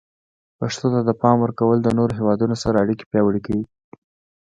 [0.59, 3.65] پښتو ته د پام ورکول د نورو هیوادونو سره اړیکې پیاوړي کوي.